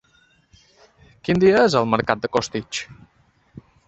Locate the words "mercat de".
1.91-2.31